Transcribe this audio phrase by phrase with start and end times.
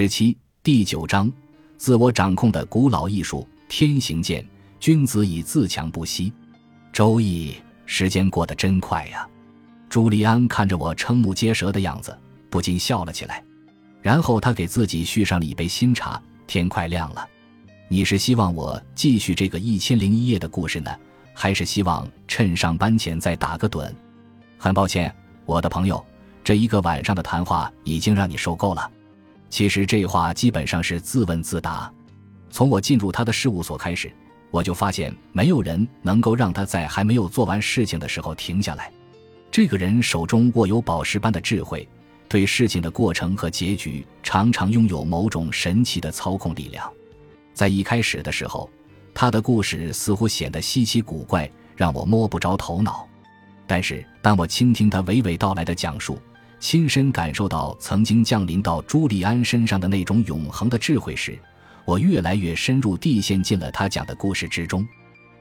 [0.00, 1.30] 十七第九章，
[1.76, 3.46] 自我掌控的古老艺术。
[3.68, 4.42] 天行健，
[4.78, 6.32] 君子以自强不息。
[6.90, 9.28] 周易，时间过得真快呀！
[9.90, 12.18] 朱利安看着我瞠目结舌的样子，
[12.48, 13.44] 不禁笑了起来。
[14.00, 16.18] 然后他给自己续上了一杯新茶。
[16.46, 17.28] 天快亮了，
[17.86, 20.90] 你是希望我继续这个一千零一夜的故事呢，
[21.34, 23.92] 还是希望趁上班前再打个盹？
[24.56, 25.14] 很抱歉，
[25.44, 26.02] 我的朋友，
[26.42, 28.90] 这一个晚上的谈话已经让你受够了。
[29.50, 31.92] 其实这话基本上是自问自答。
[32.48, 34.10] 从我进入他的事务所开始，
[34.50, 38.90] 我就发现没有人能够让他在还没有做完事情的时候停下来。
[39.50, 41.86] 这个人手中握有宝石般的智慧，
[42.28, 46.90] 对事情的过程和结局常常拥有某种神奇的操控力量。
[47.52, 48.70] 在一开始的时候，
[49.12, 53.06] 他的故事似乎显得稀奇古怪，让我摸不着头脑。
[53.66, 56.18] 但是当我倾听他娓娓道来的讲述，
[56.60, 61.36] 亲身感受到曾经降临到朱利安身上的那种永恒的智慧时，
[61.86, 64.86] 我越来越深入地陷进了他讲的故事之中，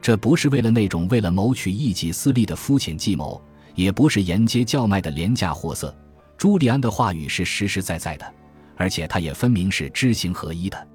[0.00, 3.42] 这不是为了那种为了谋取一己私利的肤浅计谋，
[3.74, 5.94] 也不是沿街叫卖的廉价货色。
[6.38, 8.34] 朱利安的话语是实实在在的，
[8.76, 10.88] 而且他也分明是知行合一的。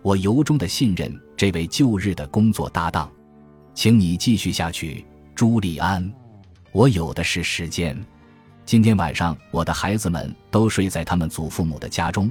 [0.00, 3.10] 我由衷的信任这位旧日的工作搭档，
[3.74, 6.08] 请你继续下去，朱利安。
[6.70, 8.00] 我有的是时间。
[8.66, 12.28] 今天晚上，我的孩子们都睡在他们祖父母的家中。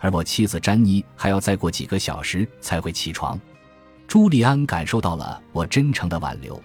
[0.00, 3.40] 而我妻子詹妮还要再过几个小时才会起床。
[4.08, 6.60] 朱利安感受到了我真诚的挽留，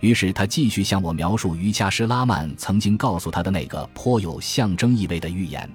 [0.00, 5.70] 于是他继续向我描述瑜伽师拉曼曾经告诉他的那个颇有象征意味的预言。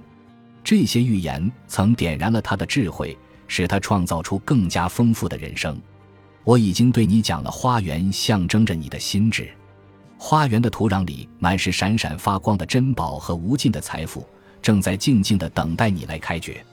[0.64, 3.16] 这些预言曾点燃了他的智慧，
[3.46, 5.80] 使他创造出更加丰富的人生。
[6.42, 9.48] 我已经对你讲了，花园象征着你的心智，
[10.26, 14.26] 花园的土壤里满是闪闪发光的珍宝和无尽的财富，
[14.62, 16.64] 正在静静地等待你来开掘。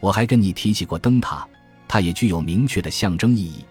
[0.00, 1.48] 我还跟你提起过灯塔，
[1.88, 3.64] 它也具有明确的象征意义。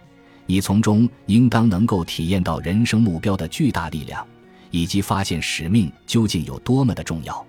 [0.48, 4.26] 你从中应当能够体验到人生目标的巨大力量，
[4.72, 7.46] 以及发现使命究竟有多么的重要。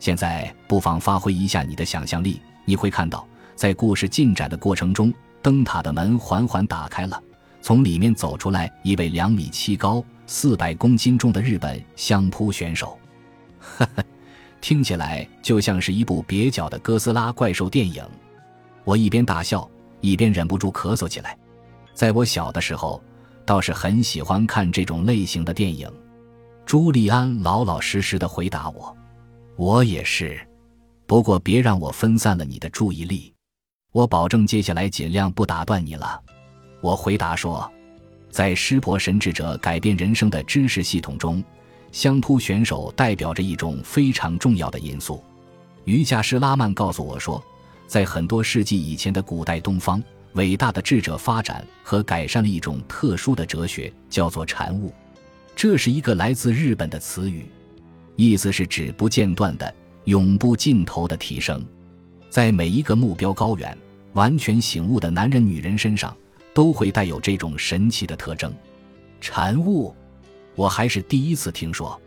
[0.00, 7.22] 现在不妨发挥一下你的想象力，你会看到，在故事进展的过程中，灯塔的门缓缓打开了，
[7.60, 12.98] 从里面走出来一位两米七高、四百公斤重的日本相扑选手。
[13.58, 14.04] 呵呵。
[14.60, 18.00] 听起来就像是一部蹩脚的哥斯拉怪兽电影，
[18.84, 19.68] 我一边大笑
[20.00, 21.36] 一边忍不住咳嗽起来。
[21.94, 23.02] 在我小的时候，
[23.44, 25.90] 倒是很喜欢看这种类型的电影。
[26.64, 28.96] 朱利安老老实实的回答我
[29.58, 30.40] ：“我也是，
[31.08, 33.34] 不过别让我分散了你的注意力。
[33.90, 36.22] 我保证接下来尽量不打断你了。”
[36.80, 37.68] 我回答说
[38.32, 41.40] ：“在湿婆神智者改变人生的知识系统中。”
[41.92, 45.22] 相扑选手代表着一种非常重要的因素。
[45.84, 47.44] 瑜伽师拉曼告诉我说，
[47.86, 54.90] 在很多世纪以前的古代东方，伟大的智者发展和改善了一种特殊的哲学，叫做禅悟。
[55.54, 57.44] 这是一个来自日本的词语，
[58.16, 61.62] 意思是指不间断的、永不尽头的提升。
[62.30, 63.76] 在每一个目标高远、
[64.14, 66.16] 完全醒悟的男人、女人身上，
[66.54, 68.52] 都会带有这种神奇的特征。
[69.20, 69.94] 禅悟。
[70.54, 71.98] 我还是第一次听说，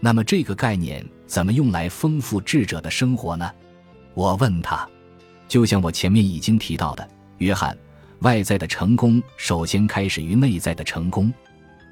[0.00, 3.52] 那么这个概念怎么用来丰富智者的生活呢？
[4.14, 4.88] 我问他。
[5.46, 7.76] 就像我前面已经提到的，约翰，
[8.20, 11.30] 外在的成功首先开始于内在的成功。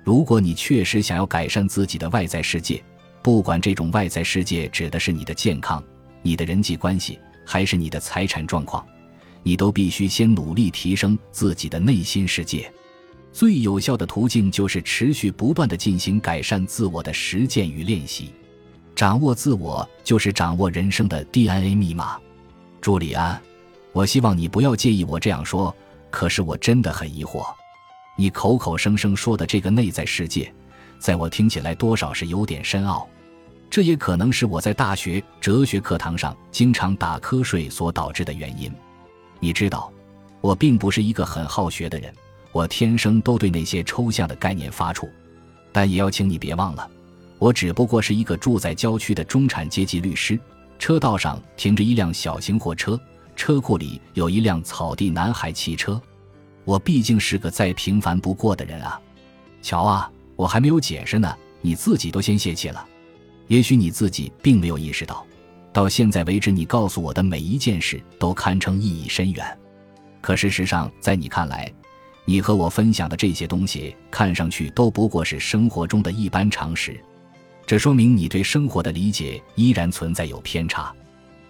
[0.03, 2.83] 如果你确实想要改善自己的外在世界，
[3.21, 5.85] 不管这种外在世界指的是你的健康、
[6.23, 8.87] 你的人际关系，还是你的财产状况，
[9.43, 12.73] 你都必须先努力提升自己的内心世界。
[13.33, 18.31] 最有效的途径就是持续不断的进行改善自我的实践与练习，
[18.95, 22.19] 掌握自我就是掌握人生的 DNA 密码。
[22.81, 23.41] 朱利安，
[23.93, 25.75] 我希望你不要介意我这样说，
[26.11, 27.45] 可是我真的很疑惑，
[28.17, 30.53] 你口口声声说的这个内在世界，
[30.99, 33.09] 在我听起来多少是有点深奥，
[33.71, 38.73] 这也可能是我在大学哲学课堂上经常打瞌睡所导致的原因。
[39.41, 39.91] 你知道，
[40.41, 42.15] 我并不是一个很好学的人。
[42.53, 45.09] 我天生都对那些抽象的概念发怵，
[45.73, 46.89] 但也要请你别忘了，
[47.39, 50.39] 我只不过是一个住在郊区的中产阶级律师。
[50.79, 52.99] 车道上停着一辆小型货车，
[53.37, 56.01] 车库里有一辆草地男孩汽车。
[56.65, 59.01] 我毕竟是个再平凡不过的人啊！
[59.63, 62.85] 瞧啊，我还没有解释呢，你自己都先泄气了。
[63.47, 65.25] 也许你自己并没有意识到，
[65.73, 69.59] 到现在为止，你告诉我的每一件事都堪称意义深远。
[70.21, 71.73] 可事实上，在你看来，
[72.25, 77.01] 你和我分享的这些东西，看上去都不过是生活中的一般常识，
[77.67, 80.93] 这说明你对生活的理解依然存在有偏差。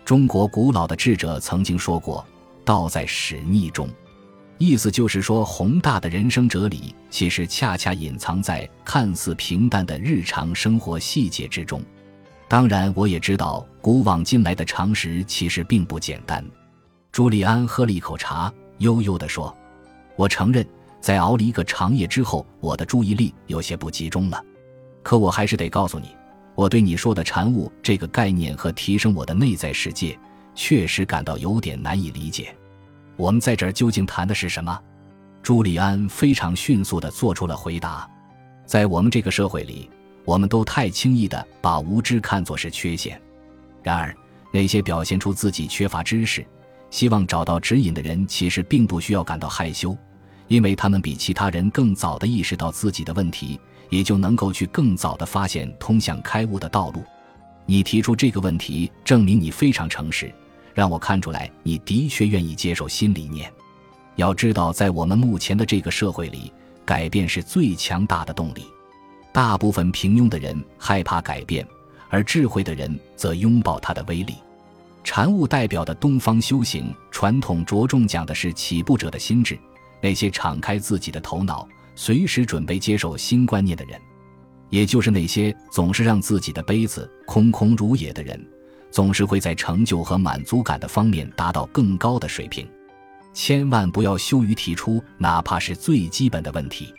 [0.05, 2.25] 中国古老的智者曾经说过
[2.64, 3.88] ：“道在始逆中。”
[4.58, 11.82] 意思就是说，宏大的人生哲理其实恰恰隐藏在看似平淡的日常生活细节之中。
[12.50, 16.44] 当然，我也知道古往今来的常识其实并不简单。
[17.12, 19.56] 朱利安喝了一口茶，悠悠地说
[20.19, 20.67] ：“我承认，
[21.00, 24.44] 在熬了一个长夜之后，我的注意力有些不集中了。
[25.05, 26.08] 可我还是得告诉你，
[26.56, 30.19] 我对你说的禅悟这个概念和提升我的内在世界，
[30.52, 32.52] 确实感到有点难以理解。”
[33.17, 34.76] 我们在这儿究竟谈的是什么？
[35.41, 38.11] 朱利安非常迅速地做出了回答。
[38.67, 39.88] 在我们这个社会里，
[40.25, 43.20] 我们都太轻易地把无知看作是缺陷。
[43.82, 44.14] 然而，
[44.52, 46.44] 那些表现出自己缺乏知识、
[46.90, 49.96] 希望找到指引的人，其实并不需要感到害羞，
[50.49, 53.58] 因为他们比其他人更早地意识到自己的问题，
[53.88, 57.02] 也就能够去更早地发现通向开悟的道路。
[57.66, 60.32] 你提出这个问题，证明你非常诚实。
[60.75, 63.52] 让我看出来，你的确愿意接受新理念。
[64.16, 66.52] 要知道，在我们目前的这个社会里，
[66.84, 68.64] 改变是最强大的动力。
[69.32, 71.67] 大部分平庸的人害怕改变，
[72.09, 74.35] 而智慧的人则拥抱它的威力。
[75.03, 79.59] 禅悟代表的东方修行传统，着重讲的是起步者的心智，
[80.00, 84.00] 那些敞开自己的头脑，随时准备接受新观念的人，
[84.69, 88.38] 也就是那些总是让自己的杯子空空如也的人。
[88.91, 92.69] 总是会在成就和满足感的方面达到更高的水平，
[93.33, 96.93] 千万不要羞于提出哪怕是最基本的问题。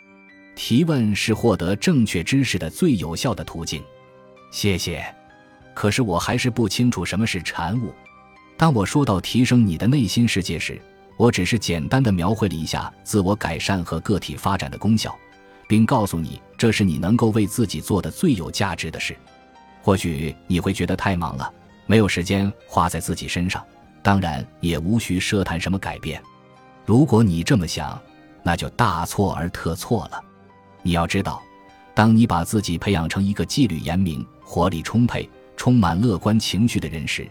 [0.54, 3.82] 提问是获得正确知识的最有效的途径。
[4.50, 5.04] 谢谢。
[5.74, 7.92] 可是我还是不清楚什么是禅悟。
[8.56, 10.80] 当我说到提升你的内心世界时，
[11.16, 15.16] 我只是简单的描绘了一下自我改善和个体发展的功效，
[15.66, 19.16] 并告诉你这是你能够为自己做的最有价值的事。
[19.82, 21.52] 或许你会觉得太忙了。
[21.86, 23.64] 没有时间花在自己身上，
[24.02, 26.22] 当然也无需奢谈什么改变。
[26.84, 28.00] 如果你这么想，
[28.42, 30.22] 那就大错而特错了。
[30.82, 31.42] 你要知道，
[31.94, 37.26] 当你把自己培养成一个纪律严明、活力充沛、充满乐观情绪的人时，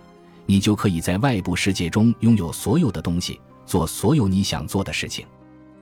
[0.45, 5.25] 你就可以在外部世界中拥有所有的东西，做所有你想做的事情。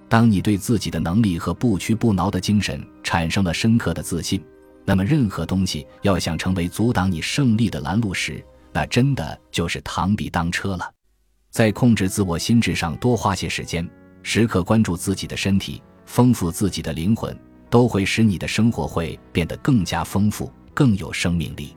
[0.07, 4.44] 当你对自己的能力和不屈不挠的精神产生了深刻的自信，
[4.83, 8.44] 那么任何东西要想成为阻挡你胜利的拦路石。
[8.72, 10.92] 那真的就是螳臂当车了，
[11.51, 13.88] 在控制自我心智上多花些时间，
[14.24, 17.36] 时刻关注自己的身体，丰富自己的灵魂，
[17.69, 21.75] 都会使你的生活会变得更加丰富，更有生命力。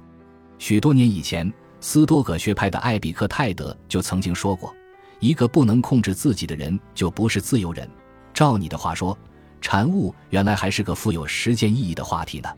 [0.58, 4.74] 许多年以前，斯多葛学派的艾比克泰德就曾经说过
[5.20, 7.88] ：“一个不能控制自己的人，就不是自由人。”
[8.32, 9.16] 照你的话说，
[9.60, 12.48] 禅悟原来还是个富有实践意义的话题呢。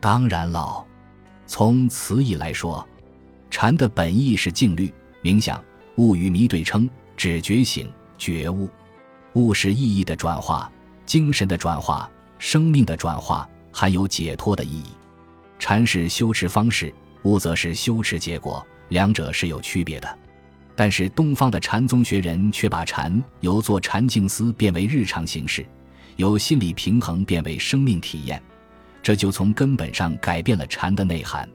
[0.00, 0.84] 当然了，
[1.46, 2.86] 从词义来说。
[3.48, 5.62] 禅的本意是静虑、冥想，
[5.96, 8.68] 悟与迷对称，指觉醒、觉悟。
[9.34, 10.70] 悟是意义的转化、
[11.06, 14.86] 精神的转化、生命的转化，含有解脱的意义。
[15.58, 16.92] 禅是修持方式，
[17.22, 20.18] 悟则是修持结果，两者是有区别的。
[20.74, 25.64] 但是东方的禅宗学人却把禅由做禅静思变为日常形式，
[26.16, 28.42] 由心理平衡变为生命体验，
[29.02, 31.48] 这就从根本上改变了禅的内涵。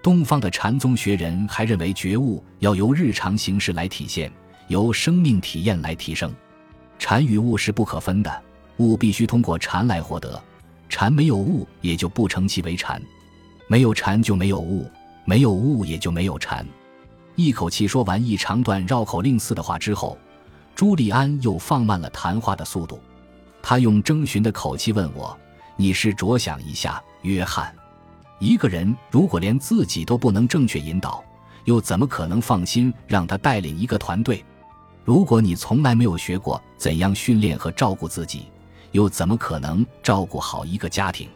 [0.00, 4.32] 东方的禅宗学人还认为，觉悟要由日常形式来体现，
[4.68, 6.32] 由生命体验来提升。
[6.98, 8.42] 禅与悟是不可分的，
[8.82, 10.42] 物必须通过禅来获得，
[10.88, 13.00] 禅没有物也就不成其为禅，
[13.68, 14.90] 没有禅就没有物，
[15.24, 16.66] 没有物也就没有禅。
[17.36, 20.18] 一口气说完一长段绕口令似的话之后，
[20.74, 23.00] 朱利安又放慢了谈话的速度，
[23.62, 25.34] 他用征询的口气问我
[25.76, 27.74] ：“你是着想一下，约翰？”
[28.38, 31.22] 一个人如果连自己都不能正确引导，
[31.64, 34.44] 又怎么可能放心让他带领一个团队？
[35.04, 38.46] 如果你从来没有学过怎样训练和照顾自己，
[38.92, 41.28] 又怎么可能照顾好一个家庭？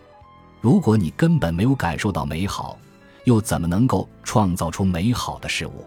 [0.61, 2.79] 如果你根本没有感受到美好，
[3.25, 5.85] 又怎么能够创造出美好的事物？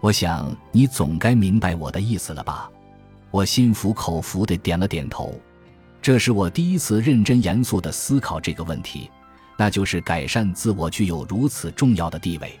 [0.00, 2.70] 我想你总该明白我的意思了吧？
[3.30, 5.34] 我心服口服地点了点头。
[6.02, 9.10] 这是我第一次认真严肃地思考这个问题。
[9.58, 12.52] 那就是改善自我具有如此重要的地位。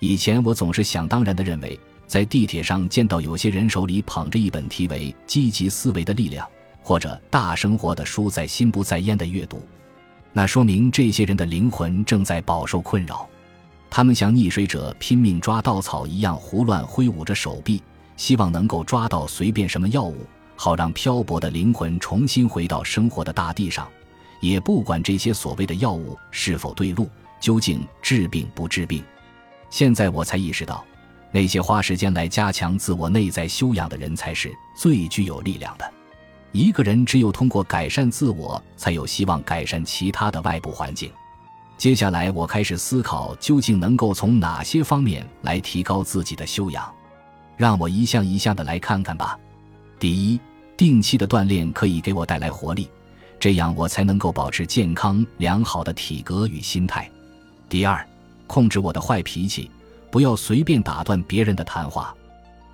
[0.00, 6.46] 以前我总是想当然地认为，在地铁上见到有些人手里捧着一本题为《积极思维的力量》
[6.86, 9.60] 或者《大生活》的书，在心不在焉的阅读，
[10.32, 13.28] 那说明这些人的灵魂正在饱受困扰。
[13.90, 17.82] 他们像溺水者拼命抓稻草一样胡乱挥舞着手臂，
[18.16, 20.24] 希望能够抓到随便什么药物，
[20.54, 23.88] 好让漂泊的灵魂重新回到生活的大地上。
[24.40, 29.02] 也不管这些所谓的药物是否对路，究竟治病不治病。
[29.70, 30.84] 现在我才意识到，
[31.32, 35.95] 那些花时间来加强自我内在修养的人才是最具有力量的。
[36.56, 41.12] 一个人只有通过改善自我，才有希望改善其他的外部环境。
[41.76, 46.90] 接下来，我开始思考，究竟能够从哪些方面来提高自己的修养。
[47.58, 49.38] 让我一项一项的来看看吧。
[49.98, 50.40] 第一，
[50.78, 52.88] 定期的锻炼可以给我带来活力，
[53.38, 57.10] 这样我才能够保持健康良好的体格与心态。
[57.68, 58.02] 第二，
[58.46, 59.70] 控制我的坏脾气，
[60.10, 62.14] 不要随便打断别人的谈话。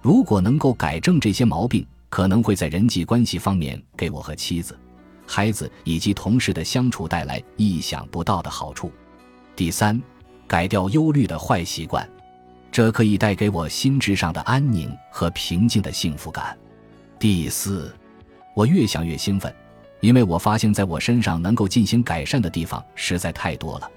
[0.00, 4.78] 如果能够改正这些毛病，可能会在人际关系方面给我和妻子。
[5.26, 8.92] 孩子以及同事的相处带来意想不到的好处。
[9.56, 9.98] 第三，
[10.46, 12.06] 改掉忧虑的坏习惯，
[12.70, 16.54] 这可以带给我心智上的安宁和平静的幸福感。
[17.18, 17.90] 第四，
[18.54, 19.50] 我越想越兴奋，
[20.00, 23.90] 因为我发现在我身上能够进行改善的地方实在太多了，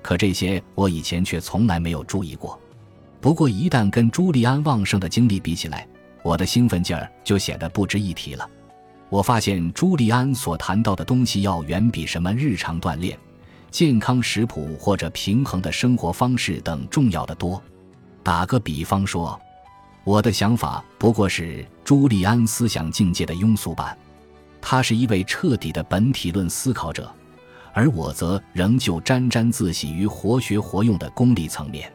[0.00, 2.58] 可这些我以前却从来没有注意过。
[3.20, 5.86] 不过一旦跟朱利安旺盛的精力比起来，
[6.22, 8.48] 我的兴奋劲儿就显得不值一提了。
[9.08, 13.18] 我发现朱利安所谈到的东西要远比什么日常锻炼、
[13.70, 17.62] 健康食谱或者平衡的生活方式等重要的多。
[18.22, 19.40] 打个比方说，
[20.04, 23.96] 我的想法不过是朱利安思想境界的庸俗版。
[24.60, 27.10] 他是一位彻底的本体论思考者，
[27.72, 31.90] 而我则仍旧沾沾自喜于活学活用的功利层面。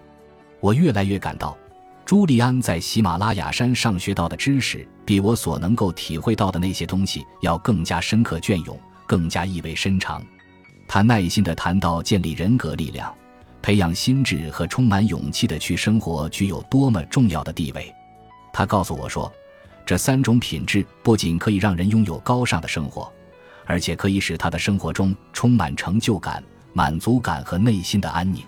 [0.60, 1.56] 我越来越感到。
[2.06, 10.22] 朱利安在喜马拉雅山上学到的知识，比我所能够体会到的那些东西要更加深刻隽永，更加意味深长。
[10.86, 13.14] 他耐心地谈到建立人格力量、
[13.62, 17.92] 培养心智和充满勇气的去生活具有多么重要的地位。
[18.52, 19.32] 他告诉我说，
[19.86, 23.10] 这三种品质不仅可以让人拥有高尚的生活，
[23.66, 26.44] 而且可以使他的生活中充满成就感、
[26.74, 28.44] 满足感和内心的安宁。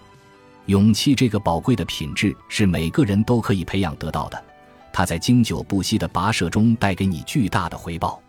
[0.67, 4.43] 勇气这个宝贵的品质是每个人都可以培养得到的，
[4.91, 8.21] 它在经久不息的跋涉中带给你巨大的回报。